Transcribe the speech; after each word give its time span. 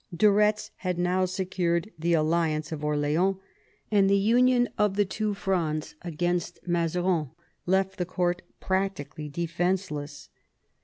De 0.17 0.31
Retz 0.31 0.71
had 0.77 0.97
now 0.97 1.25
secured 1.25 1.91
the 1.99 2.13
alliance 2.13 2.71
of 2.71 2.83
Orleans, 2.83 3.35
and 3.91 4.09
the 4.09 4.17
union 4.17 4.67
of 4.75 4.95
the 4.95 5.05
two 5.05 5.35
Frondes 5.35 5.93
against 6.01 6.57
Mazarin 6.65 7.29
left 7.67 7.99
the 7.99 8.05
court 8.07 8.41
practically 8.59 9.29
defenceless. 9.29 10.29